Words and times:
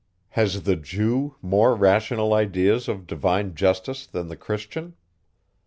Has 0.29 0.63
the 0.63 0.75
Jew 0.75 1.35
more 1.43 1.75
rational 1.75 2.33
ideas 2.33 2.87
of 2.87 3.05
divine 3.05 3.53
justice 3.53 4.07
than 4.07 4.29
the 4.29 4.35
Christian? 4.35 4.95